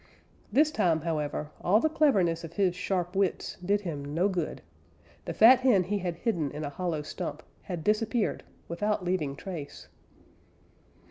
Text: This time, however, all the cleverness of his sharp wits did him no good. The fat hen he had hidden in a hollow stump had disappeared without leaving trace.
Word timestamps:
This 0.51 0.71
time, 0.71 1.01
however, 1.01 1.51
all 1.63 1.79
the 1.79 1.87
cleverness 1.87 2.43
of 2.43 2.53
his 2.53 2.75
sharp 2.75 3.15
wits 3.15 3.57
did 3.63 3.81
him 3.81 4.15
no 4.15 4.29
good. 4.29 4.63
The 5.25 5.33
fat 5.35 5.59
hen 5.59 5.83
he 5.83 5.99
had 5.99 6.15
hidden 6.15 6.49
in 6.49 6.63
a 6.63 6.71
hollow 6.71 7.03
stump 7.03 7.43
had 7.61 7.83
disappeared 7.83 8.43
without 8.67 9.05
leaving 9.05 9.35
trace. 9.35 9.89